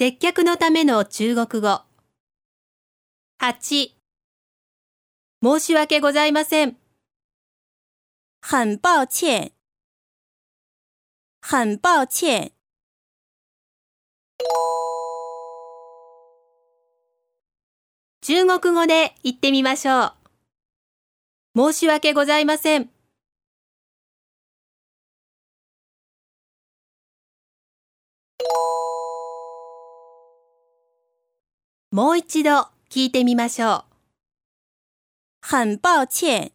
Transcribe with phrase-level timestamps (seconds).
[0.00, 1.82] 接客のための中国語。
[3.40, 3.88] 8
[5.42, 6.76] 申し訳ございません。
[8.40, 9.50] 很抱歉，
[11.40, 12.52] 很抱歉。
[18.20, 20.12] 中国語で言ってみましょ
[21.56, 21.72] う。
[21.72, 22.88] 申し訳ございません。
[31.90, 33.84] もう一度聞いてみましょう。
[35.40, 36.52] 很抱歉，